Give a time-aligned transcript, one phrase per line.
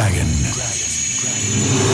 [0.00, 0.26] Dragon.
[0.54, 1.89] Dragon.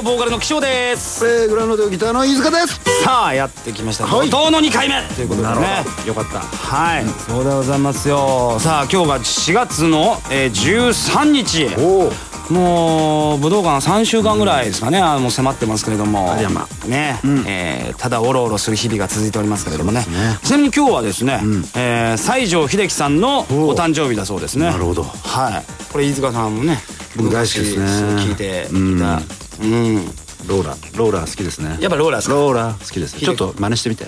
[0.00, 1.26] オボーカルの岸尾です。
[1.26, 2.80] えー、グランドでギターの飯塚です。
[3.04, 4.06] さあやってきました。
[4.06, 4.30] はい。
[4.30, 4.94] 怒涛の2回目。
[5.14, 5.84] ということでね。
[6.06, 6.40] よかった。
[6.40, 7.04] はい。
[7.04, 8.58] そうでございますよ。
[8.60, 11.66] さあ今日が4月の、えー、13日。
[11.78, 12.12] おお
[12.50, 14.98] もう武道館3週間ぐらいですかね。
[14.98, 16.32] あのもう迫ってますけれども。
[16.32, 16.66] ありゃま。
[16.86, 20.00] ね、えーただおろおろする日々が続いておりますけれどもね。
[20.00, 20.38] ね。
[20.42, 21.42] ちなみに今日はですね、
[21.76, 24.64] えー西城秀樹さんのお誕生日だそうですね。
[24.70, 25.02] なるほど。
[25.02, 25.92] はい。
[25.92, 26.78] これ飯塚さんもね
[27.16, 27.84] 僕大好きですね。
[28.22, 31.76] 聞いていたうんローラローラ好きですね。
[31.80, 33.18] やっぱローラーですかローラ好きです。
[33.18, 34.06] ちょっと真似してみて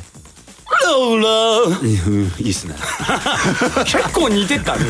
[2.39, 2.75] いいっすね。
[3.85, 4.85] 結構似てたね。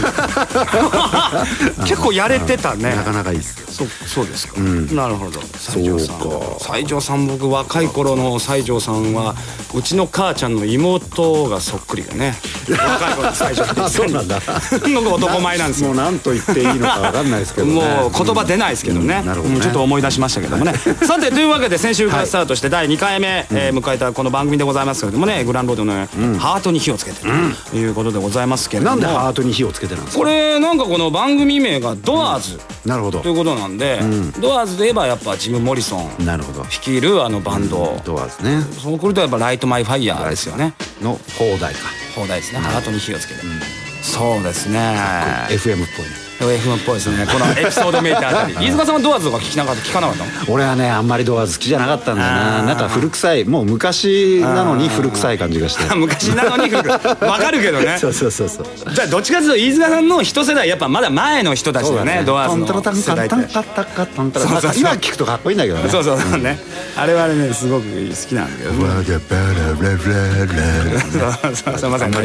[1.87, 2.95] 結構やれてたね。
[2.95, 3.61] なかなかいいっす。
[3.61, 5.41] よそそうですか、なるほど。
[5.57, 6.19] 西条さん。
[6.59, 9.35] 西条さん僕若い頃の西条さんは
[9.75, 12.37] うちの母ちゃんの妹がそっくりでね。
[12.69, 13.91] 若い頃の西条さん。
[13.91, 14.41] そうなんだ。
[14.89, 15.89] のが男前なんですよ。
[15.89, 17.75] もう何と言っていいのかわかんないですけどね。
[17.75, 20.75] もう言葉出ないですけどね,、うんなるほどちょっと思い出しましたけどもね。
[21.03, 25.92] さてというわけで先週からスタートして第2回目、えー迎えたこの番組でございますけれどもねグランロードの、
[26.39, 27.21] ハートに火をつけて
[27.71, 28.97] ということでございますけれども。
[28.97, 33.21] なんでハートに火をつけてなんですこかれなんかこの番組名が「ドアーズ、なるほど。
[33.21, 34.01] ということなんで、
[34.41, 36.25] ドアーズで言えばやっぱジム・モリソン。
[36.25, 36.63] なるほど。
[36.65, 38.65] 率いるあのバンド、ドアですね。
[38.83, 40.75] そうくるとやっぱ「ライト・マイ・ファイヤー」ですよね。
[41.01, 41.81] の放題か。
[42.15, 42.59] 放題ですね。
[42.59, 43.41] ハートに火をつけて、
[44.03, 44.79] そうですね。
[45.49, 47.27] FM っぽいね FM っぽいですね。
[47.27, 48.55] このエピソードメーターあたり。
[48.67, 50.31] 飯塚さんはドアーズとか聞きなかった聞かなかったの？
[50.49, 52.63] 俺はねあんまりドアーズ好きじゃなかったんだよな。
[52.63, 53.45] なんか古臭い。
[53.45, 55.95] もう昔なのに古臭い感じがして。
[55.95, 56.89] 昔なのに古く
[57.25, 57.97] わかるけどね。
[58.01, 58.67] そうそうそうそう。
[58.95, 63.37] じゃあどっちかというと飯塚さんの一世代やっぱまだ前の人たちだねドアーズの世代って
[64.79, 66.59] 今聞くとかっこいいんだけどねそうそうそうね
[66.97, 68.79] あれはねすごく好きなんだけどね
[71.13, 72.19] そうそうすみません、ね。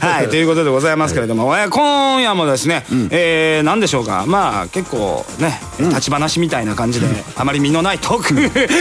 [0.00, 7.06] はい、ということでございますけれども、えー今夜もですね、 えー何でしょうか、まあ結構ね、立ち話みたいな感じで、
[7.36, 8.22] あまり身のないトー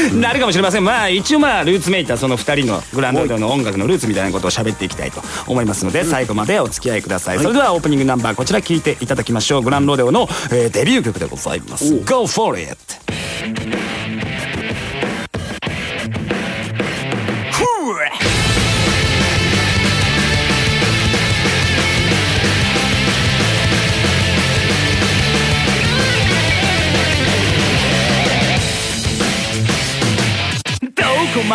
[0.09, 0.83] クになるかもしれません。
[0.85, 7.39] まあ一応まあルーツめいたその二人のグランドの音楽のルーツみたいなことを喋っていきたいと思いますので、最後までお付き合いください。
[7.39, 9.61] それではオープニングナンバーこちら聞いていただきましょう。
[9.61, 11.99] グランロデオの、えーデビュー曲でございます。
[12.05, 12.77] Go for it!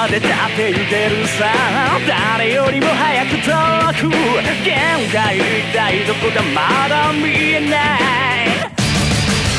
[0.08, 1.44] でだって行けるさ。
[2.06, 3.52] 誰よりも早く遠
[4.00, 4.14] く
[4.64, 5.42] 限界一
[5.72, 8.54] 体どこかまだ見えない。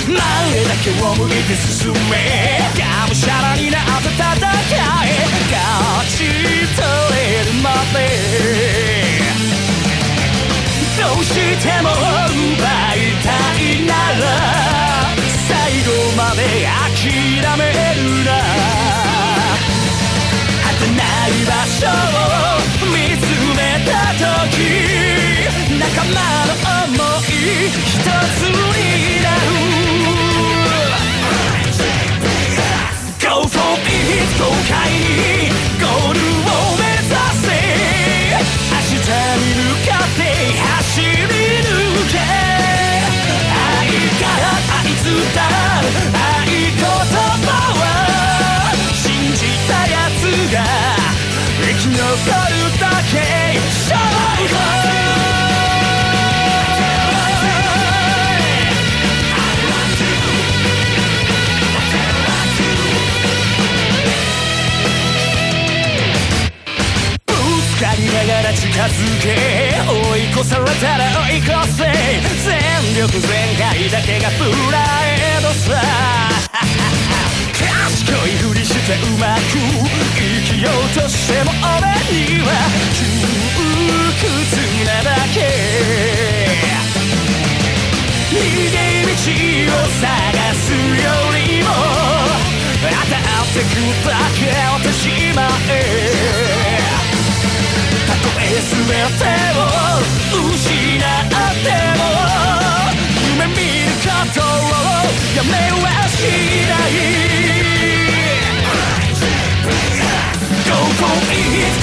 [0.08, 2.60] 前だけを向いて進め。
[2.78, 5.16] がむしゃらになって戦え。
[5.52, 6.18] 勝ち
[6.76, 6.86] 取
[7.16, 7.98] れるまで。
[11.02, 11.96] どうしても奪
[12.94, 13.28] いた
[13.60, 13.92] いな
[14.22, 14.95] ら。
[78.85, 79.58] てうまく
[80.14, 82.53] 生きようとしても俺には
[82.93, 83.02] 窮
[84.14, 84.23] 屈
[84.85, 85.37] なだけ
[88.29, 88.37] 逃
[88.70, 89.17] げ道
[89.73, 90.05] を探
[90.53, 91.67] すよりも
[92.79, 95.73] 当たってくだけ落としまえ
[98.05, 98.85] たとえ全
[99.17, 99.26] て
[99.58, 99.66] を
[100.53, 102.05] 失っても
[103.34, 104.46] 夢見ることを
[105.35, 106.22] やめはし
[106.70, 106.78] な
[107.41, 107.45] い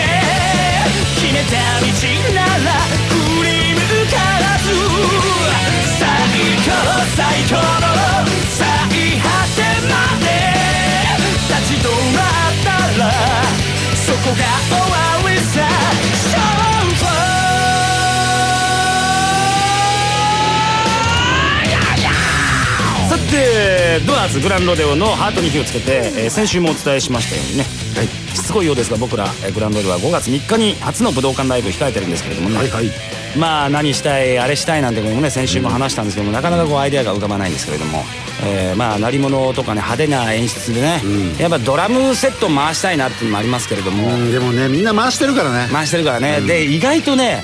[1.16, 1.92] 決めた道
[2.34, 2.68] なら
[3.08, 4.66] 振り向からず
[5.98, 6.00] 最
[6.64, 6.68] 高
[7.14, 7.86] 最高の
[8.48, 8.60] 最
[9.20, 9.92] 果てま
[10.24, 10.26] で
[11.48, 12.66] 立ち止まった
[12.98, 13.02] ら
[13.94, 14.98] そこが終わ
[23.08, 23.67] さて
[24.06, 27.64] ドアーズグランロデオのハートに火をつけて、えー先週もお伝えしましたようにね、
[28.34, 32.90] しつこいようですが僕ら、えーグランロデオは5月3日に初の武道館ライブを控えてるんですけれどもね、はいはい。
[33.36, 38.02] まあ何したいあれしたいなんてこともね先週も話したんですけどもなかなかこうアイデアが浮かばないんですけれども、
[38.44, 41.02] えーまあ鳴り物とかね派手な演出でね、
[41.38, 45.68] やっぱドラムセット回したいなっていうのもありますけれども、うんでもねみんな回してるからね。
[45.72, 47.42] 回してるからね、で意外とね、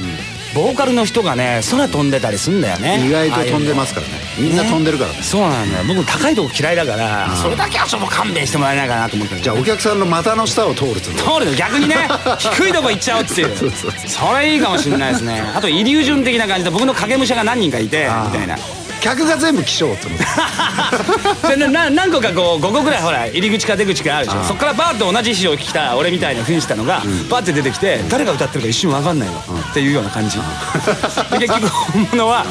[0.54, 3.04] ボーカルの人がね空飛んでたりすんだよね。
[3.06, 4.12] 意外と飛んでますからね。
[4.38, 5.22] みんな飛んでるからね。
[5.22, 5.84] そうなんだよ。
[5.86, 9.40] 僕高いとこ嫌いだからそれだけはちょっと勘弁してもらえないかなと思ってる。
[9.40, 11.96] じゃあお客さんの股の下を通るつもり通るの逆にね
[12.38, 13.56] 低いとこ行っちゃおうっていう。
[13.56, 15.42] そうそうそれいいかもしれないですね。
[15.54, 18.56] あとイリュージョン的な感じで僕の影武者が何人かいてみたいな
[19.04, 20.24] 客が全部気象って思って。
[21.56, 30.38] でなな何個かこう5個ぐらいほら入り口か出口かあるでしょそっからバーッと同じ衣装を着た俺みたいな扮したのがバーッて出てきて誰が歌ってるか一瞬分かんないのっていうような感じ。
[31.38, 32.46] で結局本物は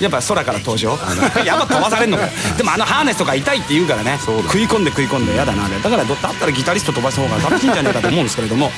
[0.00, 0.96] やっぱ空から登場。
[1.44, 2.30] やっぱ飛ばされんのかよ。
[2.56, 8.66] でもあのハーネスとか痛いって言うからね食い込んで食い込んでやだなだからどだったらギタリスト飛ばした方が楽しいんじゃないかと思うんですけれども。
[8.66, 8.72] ね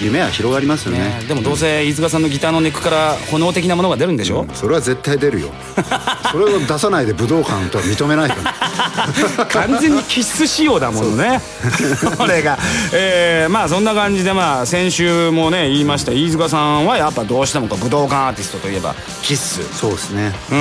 [0.00, 1.00] 夢は広がりますよね。
[1.00, 4.46] ねでもどうせ飯塚さんのギターのネックから炎的なものが出るんでしょ？
[4.54, 5.48] それは絶対出るよ。
[6.32, 9.46] それを出さないで武道館とは認めないから。
[9.46, 11.40] 完全に気質仕様だもんね。
[12.16, 12.58] これが。
[12.92, 16.12] えーまあそんな感じでまあ先週もね言いました。
[16.12, 19.60] 飯塚さんはやっぱどうしても武道館アーティストといえばキッス。
[19.76, 20.32] そうですね。
[20.50, 20.54] う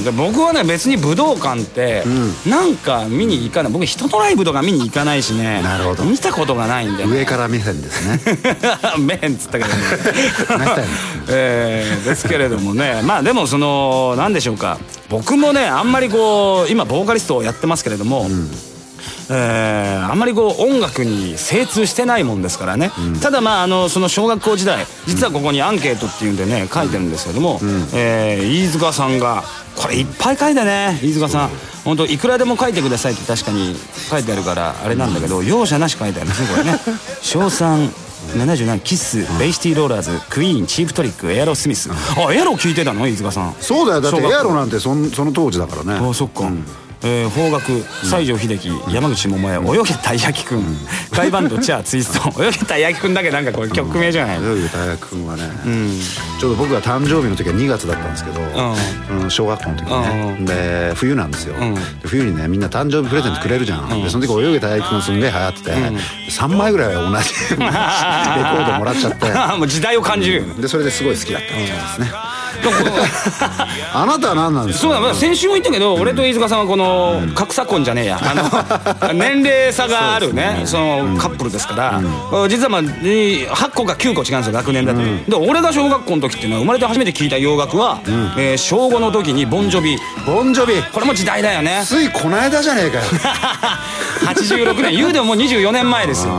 [0.00, 0.04] ん。
[0.04, 2.04] で僕はね別に武道館って
[2.46, 3.72] なんか見に行かない。
[3.72, 5.60] 僕人のライブとか見に行かないしね。
[5.62, 6.04] なるほど。
[6.04, 8.20] 見たことがないんで上から目線ですね
[8.98, 9.74] メンっつったけどね。
[11.28, 13.00] えーですけれどもね。
[13.04, 14.78] まあでもその何でしょうか。
[15.08, 18.26] 僕もねあんまりこう今ボーカリストをやってますけれども、
[19.30, 22.90] えーあんまりこう音楽に精通してないもんですからね、
[23.20, 27.60] ただまああのその小学校時代実はここにアンケートっていうんでね書いてるんですけども、
[27.94, 29.44] えー飯塚さんが
[29.76, 31.50] これいっぱい書いてね飯塚さん。
[31.84, 33.74] 本当いくらでも書いてくださいって確かに
[34.08, 36.78] 書いてあるからあれなんだけど容赦なし書いてあるんですねこれね。
[37.22, 37.92] 賞 賛
[38.34, 41.90] 77キスベイシティローラーズクイーンチープトリックエアロスミス。
[41.90, 43.06] あエアロ聞いてたの？
[43.06, 43.54] 飯塚さん。
[43.60, 44.00] そうだよ。
[44.00, 46.08] だってエアロなんてそんその当時だからね。
[46.08, 46.50] あそっか、
[47.04, 50.62] えー邦楽西城秀樹、山口百恵泳げたい焼きくん。
[51.10, 52.30] ガイバンドチャーツイスト。
[52.42, 55.42] 泳げたい焼きくんだけなんかこれ曲名じゃない、泳ぐ大学君はね、
[56.40, 58.40] ちょうど僕が誕生日の時は2月だったんですけど、
[59.20, 59.30] うん。
[59.30, 61.54] 小学校の時ね、で冬なんですよ、
[62.02, 65.70] で冬にねみんな誕生日プレゼントくれるじゃん、でその時泳げ大学君すんげえ流行ってて、
[66.30, 67.14] 3枚ぐらい同じ
[67.50, 69.26] レコードもらっちゃって。
[69.58, 72.12] もう時代を感じるでそれですごい好きだったみたいですね、
[73.94, 74.82] あなたは何なんですか？
[74.82, 78.20] そうだ、まあ、先週も言ったけど、俺と飯塚さんはこの格差婚じゃねえや。
[78.22, 80.62] あの 年齢差があるね。
[80.64, 87.98] そのカップルですから、実はまあ8個か9個違うんですよ学年だと、で俺が小学校の時っていうのは生まれて初めて聞いた洋楽は、
[88.36, 89.96] えー小5の時にボンジョビ。
[90.26, 90.74] ボンジョビ。
[90.92, 91.82] これも時代だよね。
[91.84, 93.02] ついこの間じゃねえかよ
[94.26, 94.96] 86年。
[94.96, 96.32] 言うでももう24年前ですよ。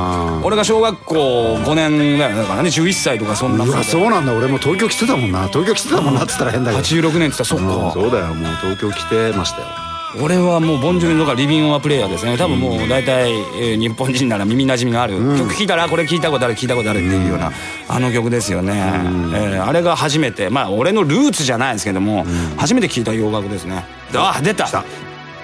[0.43, 2.41] 俺が小学校5年だよね。
[2.41, 4.33] だからね11歳とかそんなうわそうなんだ。
[4.33, 5.47] 俺も東京来てたもんな。
[5.47, 6.83] 東京来てたもんなっつったら変だけど。
[6.83, 7.91] 86年って言ったらそっか、うん。
[7.91, 8.33] そうだよ。
[8.33, 9.67] もう東京来てましたよ。
[10.21, 12.37] 俺はもうボンジョビとかリビングオアプレイヤーですね。
[12.37, 17.51] 多分もう大体、えー日本人なら耳なじみがある、曲聴いたらあこれ聞いたことある聞いたことあるっていうような、
[17.87, 18.73] あの曲ですよね、
[19.33, 20.51] えーあれが初めて。
[20.51, 22.27] まあ俺のルーツじゃないですけども、
[22.57, 23.85] 初めて聞いた洋楽ですね。
[24.13, 24.67] あ出た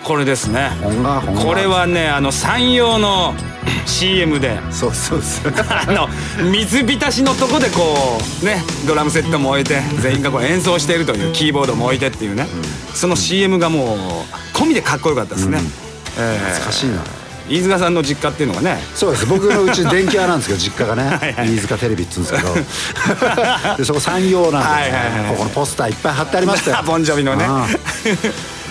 [0.03, 0.71] これですね。
[1.43, 3.33] これはねあの山陽の
[3.85, 4.59] CM で。
[4.71, 5.53] そうそうそう。
[5.69, 6.07] あの
[6.51, 12.47] 水浸しのとこでこうねドラムセットも置いて全員がこう演奏しているというキーボードも置いてっていうね。
[12.93, 15.59] その CM がもう込みでかっこよかったですね、
[16.17, 17.03] えー懐かしいな。
[17.49, 18.77] 飯塚さんの実家っていうのがね。
[18.93, 19.25] そうです。
[19.25, 21.03] 僕のうち電気屋なんですけど実家がね。
[21.17, 22.53] はいはい飯塚テレビっつうんですけど。
[23.77, 26.83] でそこ山陽なんで、はいはいはいここのポスターいっぱい貼ってありましたよ。
[26.85, 27.45] ボンジョビのね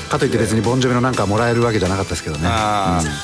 [0.09, 2.49] かといって別にボンジョビのなんかもらえるわけじゃなかったですけどね。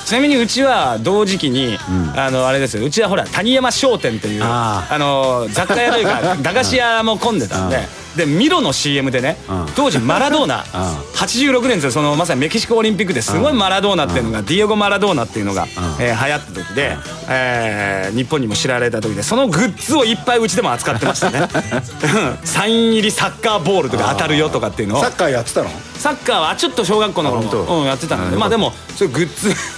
[0.06, 1.78] ちなみにうちは同時期に、
[2.16, 2.84] あのあれですよ。
[2.84, 8.04] うちはほら谷山商店っていうああの雑貨屋というか 駄菓子屋も混んでたんで。
[8.14, 9.66] でミロの CM でねうん。
[9.74, 10.64] 当時マラドーナ。
[11.16, 11.90] 86年ですよ。
[11.90, 15.66] そのまさにメキシコオリンピックですごいマラドーナっていうのがディエゴ・マラドーナっていうのが
[15.98, 16.96] えー流行った時で
[17.28, 21.40] えー日本にも知られた時でそのグッズをいっぱいうちでも扱ってましたね。
[22.40, 22.46] うん。
[22.46, 25.02] サイン入りサッカーボールとか当たるよとかっていうのを。
[25.02, 25.70] サッカーやってたの？
[26.04, 27.80] サッカーはちょっと小学校の頃あ本当？
[27.80, 28.36] うん、やってたので。
[28.36, 29.28] まあでもそういうグッ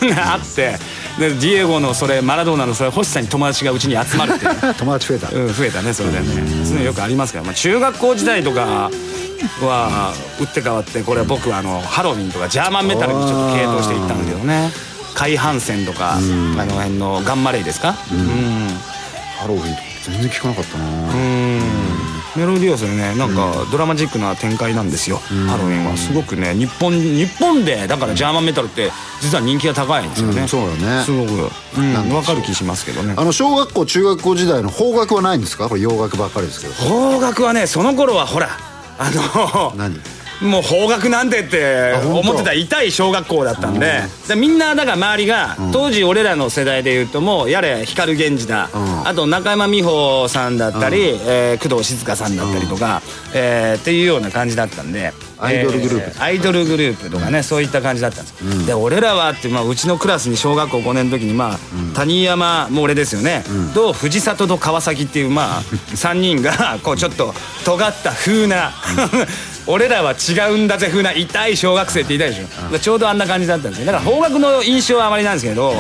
[0.01, 0.77] ズがあって
[1.21, 4.53] でディエゴのそれマラドーナのそれ欲しさに友達がうちに集まるっていう。
[4.53, 5.29] ね 友達増えた。
[5.31, 6.25] うん、増えたねそれでね。
[6.27, 8.91] そういうのよくありますから、まあ、中学校時代とか
[9.63, 14.73] は打って変わってこれは僕はあのハロウィンとかジャーマンメタルにちょっと傾倒していったんだけどね。
[15.15, 17.95] 海浜線とかあの辺のガンマレイですか？
[18.13, 18.69] うん。
[19.39, 20.85] ハロウィンとか全然聞かなかったな。
[20.85, 21.36] うん
[22.37, 25.97] メロディアスでねなんかドラマチックな展開なんですよハロウィンは。
[25.97, 28.91] すごくね日本日本でだからジャーマンメタルって
[29.21, 31.03] 実は人気が高いんですよね、うんそうだね。
[31.05, 33.15] すごく、うん、分かる気しますけどね。
[33.17, 35.69] あの小学校中学校時代の邦楽はないんですか？
[35.69, 36.75] これ洋楽ばっかりですけど。
[36.75, 38.51] 邦楽はねその頃はほら
[38.99, 39.99] あの何？
[40.43, 44.03] もう邦楽なんてって思ってた痛い小学校だったんで。
[44.29, 48.67] でみんなだから周りが当時俺らの世代でいうともうやれ光源氏だ。
[48.69, 49.09] ん。
[49.09, 53.03] あと中山美穂さんだったりえー工藤静香さんだったりとか
[53.35, 55.13] えーっていうような感じだったんで。
[55.39, 58.43] アイドルグループえアイドルグループとかねそういった感じだったんです。
[58.61, 61.59] よで俺らはってまあうちのクラスに小学校5年の時にまあ
[61.95, 63.45] 谷山も俺ですよね。
[63.75, 65.63] と藤里と川崎っていうまあ
[65.95, 67.35] 3人がこうちょっと
[67.67, 68.73] 尖った風な
[69.67, 71.13] 俺らは違うんだぜ風な。
[71.13, 72.79] 痛い小学生って言いたいでしょ。
[72.79, 73.87] ちょうどあんな感じだったんですよ。
[73.87, 75.73] だから邦楽の印象はあまりなんですけど、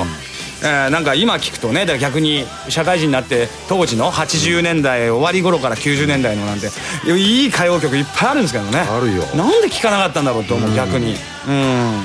[0.62, 6.68] えーなんか今聞くとねだから逆に社会人になって当時の80年代終わり頃から90年代のなんて
[7.06, 8.78] いい歌謡曲いっぱいあるんですけどね。
[8.80, 9.22] あるよ。
[9.36, 11.14] なんで聞かなかったんだろうと思う逆に。
[11.46, 12.02] うん。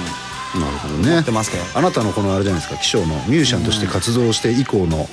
[0.59, 1.21] なるほどね。
[1.21, 1.63] ってますけど。
[1.73, 5.07] あなたのこのあれじゃないですか気象のミュージシャンとして活動して以降の好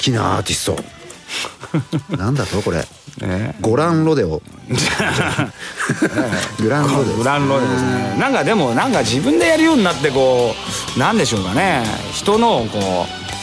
[0.00, 0.99] きなアーティスト
[2.16, 2.84] なんだとこれ？
[3.22, 4.40] えゴランロデオ
[6.60, 8.16] グランロデオグランロデですね。
[8.18, 10.54] なんかでもなんか自分でやるようになってこ
[10.96, 11.84] うなんでしょうかね。
[12.12, 12.80] 人のをこう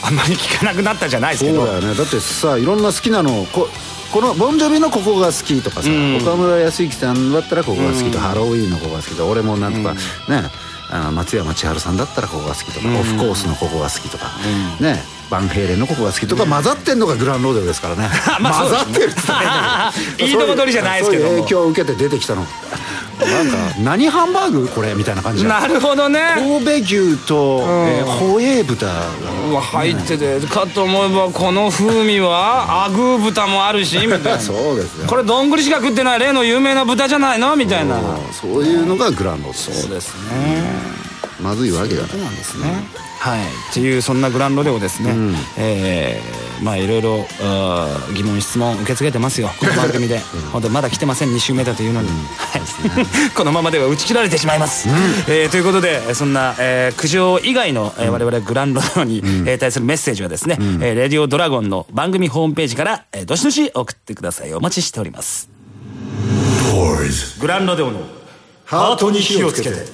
[0.05, 1.95] あんまり聞かなくなったじゃないですそうけどだよね。
[1.95, 3.67] だってさいろんな好きなのこ
[4.11, 6.17] このボンジョビのここが好きとかさ、ん。
[6.17, 9.99] 岡村康之さんだったらここが好きとか、ハロウィーンのここが好きとか俺もなんとか、ね
[10.89, 14.27] あの松山千春さんだったらここが好きとか、オフコースのここが好きとか、
[14.79, 18.09] ねバンヘイレンのここが好きとか混ざってんのがグランローデオですからね。
[18.39, 22.45] まあ混ざってるっつったら変だけどいいとこ取りじゃないですけど影響を受けて出てきたの。
[23.19, 26.19] なんか何ハンバーグこれみたいな感じなるほどね。
[26.35, 28.85] 神戸牛と、えーホエー豚。
[28.85, 34.39] が入っててかと思えばこの風味はアグー豚もあるしみたいな。
[34.39, 35.07] そうですよ。
[35.07, 37.55] これどんぐりしか食ってない例の有名な豚じゃないの？
[37.55, 37.95] みたいな。
[38.39, 40.96] そういうのがグランローデオそうですね
[41.41, 42.11] まずいわけがない。
[42.11, 43.07] そうなんですね。
[43.19, 43.41] はい。
[43.41, 45.15] っていうそんなグランロデオですね、
[45.57, 47.27] えーまあいろいろ
[48.15, 49.51] 疑問質問受け付けてますよ。
[49.59, 50.19] この番組で。
[50.51, 51.29] 本当まだ来てません。
[51.33, 52.61] 2週目だというのに、はい。
[53.35, 54.87] このままでは打ち切られてしまいます、
[55.27, 64.53] えーということでそんな、えー苦情以外の、えー我々グランロデオに、えー対するメッセージはですね、えーレディオドラゴンの番組ホームページから、えーどしどし送ってください。
[64.53, 65.49] お待ちしております。
[67.39, 68.01] グランロデオの
[68.65, 69.85] ハートに火をつけて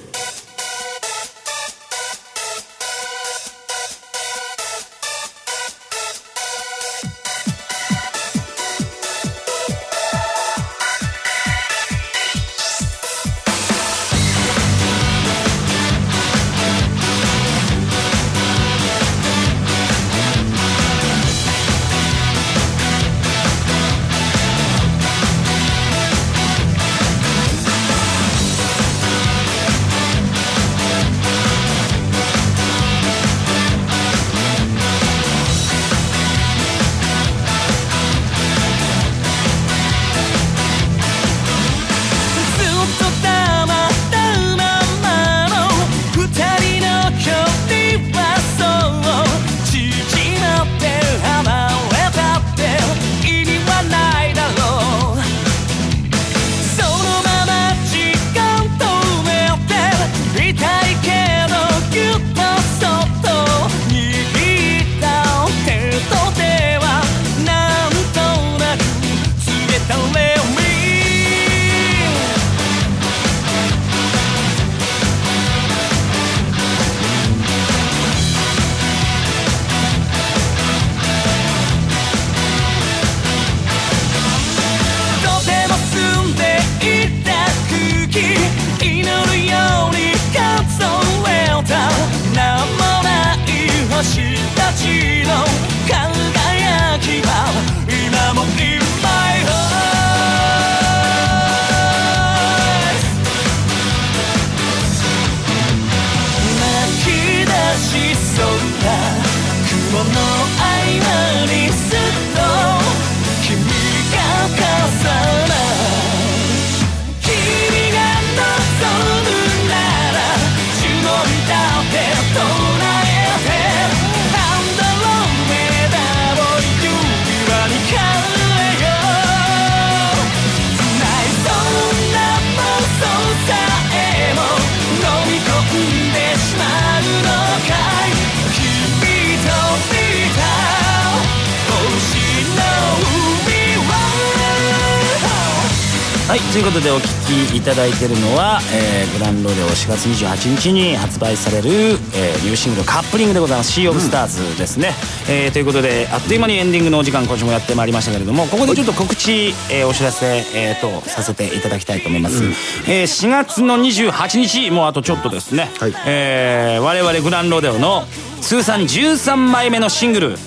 [146.34, 154.94] はいということでお聴きいただいているのは、えーグランロデオ4月28日に発売される、えーニューシングルカップリングでございます「シー・オブ・スターズ」ですね、
[155.28, 162.42] えーということであっという間にエンディングのお時間今週もやってまいりましたけれどもここでちょっと告知、えーお知らせ、えーとさせていただきたいと思います、
[162.88, 165.94] えー4月の28日もうあとちょっとですね、はい。
[166.04, 168.08] えー我々グランロデオの
[168.40, 170.38] 通算13枚目のシングル、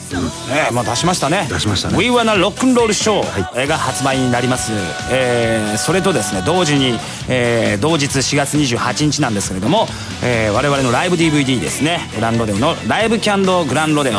[0.47, 1.47] ねまあ出しましたね。
[1.49, 1.97] 出しましたね。
[1.97, 3.21] We Wanna Rock and Roll Show
[3.55, 4.71] えーが発売になります、
[5.11, 6.97] えーそれとですね同時に、
[7.29, 9.87] えー同日4月28日なんですけれども、
[10.23, 11.99] えー我々のライブ DVD ですね。
[12.15, 14.13] グランロデオの「ライブキャンドグランロデオ」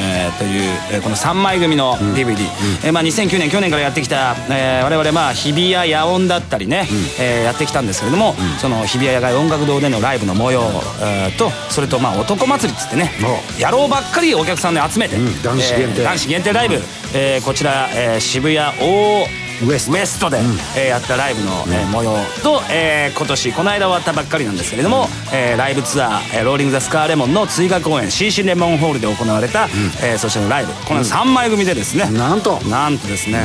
[0.00, 2.36] えーという、えーこの3枚組の DVD、
[2.84, 6.88] えーまあ、2009年去年からやってきた、えー我々まあ日比谷野音だったりね、
[7.18, 10.62] えーやってきたんですけれども、その日比谷野外音楽堂でのライブの模様、
[11.02, 13.10] えーとそれとまあ男祭りっつってね
[13.58, 15.42] 野郎ばっかりお客さんで集めて、ん。
[15.42, 16.74] 男子えー男子限定ライブ、
[17.14, 19.26] えーこちら、えー渋谷大
[19.66, 19.92] ウエスト。
[19.92, 20.38] ウエストで、
[20.76, 29.68] えーやったライブの、えー模様と、えー今年この間終わったばっかりなんですけれども、えーライブツアー、えーローリング・ザ・スカーレモンの追加公演 CC レモンホールで行われた、
[30.02, 30.72] えーそしてのライブ。
[30.86, 32.60] この3枚組でですね、なんと。
[32.64, 33.40] なんとですね、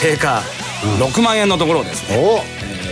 [0.00, 0.42] 定価
[0.98, 2.16] 6万円のところをですね、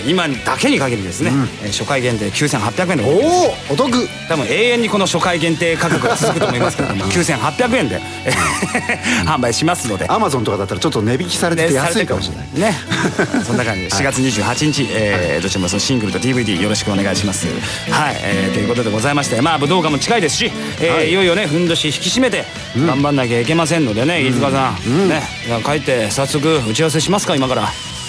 [0.06, 1.30] 今だけに限りですね、
[1.62, 4.08] えー初回限定9800円でおおお得。
[4.28, 10.06] 多分永遠にこの初回限定価格が続くと思いますけれども 9800円でえー 販売しますので。
[10.08, 12.72] アマゾンとかだったらちょっと値引きされてて安いかもしれない。
[12.72, 12.78] ね。
[13.46, 17.46] そんな感じで4月28日、えーどちらもそのシングルと DVD よろしくお願いします。
[17.90, 22.44] はい、えーということでございましてまあ武道館も近いですし、えーい、よいよねふんどし引き締めて
[22.76, 25.22] 頑張んなきゃいけませんのでね飯塚さん、ね。
[25.46, 27.68] じゃあ帰って早速打ち合わせしますか今から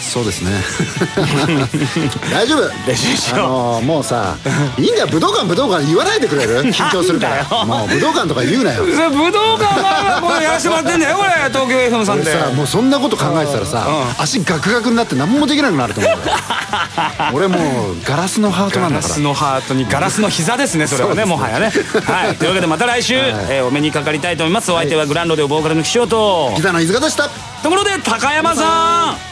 [0.10, 0.52] そうですね。
[2.34, 2.70] 大丈夫？
[2.88, 3.40] 練習しよう。
[3.40, 4.36] あのーもうさ
[4.78, 6.62] いいんだよ武道館武道館言わないでくれる？
[6.64, 7.66] 緊張するから。
[7.66, 8.84] もう武道館とか言うなよ。
[8.86, 8.92] 武
[9.32, 11.30] 道館がこれやらせてもらってんだよこれ。
[11.50, 12.32] 東京 FM さんで。
[12.32, 16.18] 俺さもうそんなこと考えてたらさ足ガクガクになって何もできなくなると思うよ。
[17.34, 19.08] 俺もうガラスのハートなんだから。
[19.08, 21.72] ガラスのハートにガラスの膝ですねそれはねもはやね。
[22.06, 22.36] はい。
[22.36, 24.72] というわけでまた来週、えーお目にかかりたいと思います。
[24.72, 26.54] お相手はグランドでボーカルの岸尾と。
[26.56, 27.30] ギターの飯塚でした。
[27.62, 29.29] ところで高山さん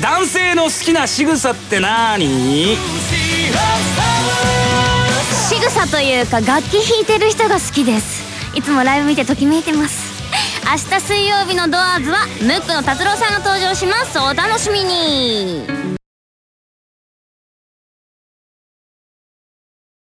[0.00, 2.76] 男性の好きな仕草って何？
[5.48, 8.22] 仕草というか楽器弾いてる人が好きです。
[8.54, 10.12] いつもライブ見てときめいてます。
[10.64, 14.18] 明日水曜日のドアーズはムックの達郎さんが登場します。
[14.18, 15.64] お楽しみに。